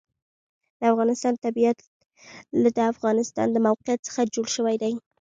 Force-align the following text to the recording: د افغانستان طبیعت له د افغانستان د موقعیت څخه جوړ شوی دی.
د 0.79 0.81
افغانستان 0.91 1.33
طبیعت 1.45 1.77
له 2.61 2.69
د 2.77 2.79
افغانستان 2.93 3.47
د 3.51 3.57
موقعیت 3.67 3.99
څخه 4.07 4.21
جوړ 4.33 4.47
شوی 4.55 4.75
دی. 4.83 4.93